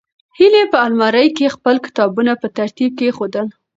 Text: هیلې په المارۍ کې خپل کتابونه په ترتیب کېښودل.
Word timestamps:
هیلې 0.37 0.63
په 0.71 0.77
المارۍ 0.85 1.27
کې 1.37 1.53
خپل 1.55 1.75
کتابونه 1.85 2.31
په 2.41 2.47
ترتیب 2.57 2.91
کېښودل. 2.99 3.47